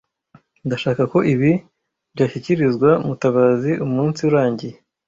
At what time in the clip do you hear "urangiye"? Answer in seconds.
4.29-4.75